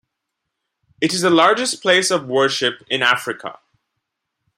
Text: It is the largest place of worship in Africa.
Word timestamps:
It 0.99 1.13
is 1.13 1.21
the 1.21 1.29
largest 1.29 1.79
place 1.83 2.09
of 2.09 2.25
worship 2.27 2.83
in 2.89 3.03
Africa. 3.03 3.59